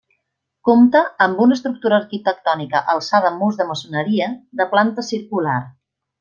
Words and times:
Compta 0.69 1.01
amb 1.25 1.43
una 1.45 1.57
estructura 1.57 1.97
arquitectònica 2.05 2.81
alçada 2.95 3.29
amb 3.33 3.39
murs 3.45 3.61
de 3.61 3.69
maçoneria, 3.75 4.31
de 4.63 4.69
planta 4.75 5.07
circular. 5.13 5.61